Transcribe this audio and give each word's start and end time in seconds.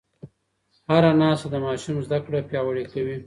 هره 0.89 1.11
ناسته 1.21 1.47
د 1.51 1.55
ماشوم 1.65 1.97
زده 2.05 2.19
کړه 2.25 2.39
پیاوړې 2.49 2.85
کوي. 2.93 3.17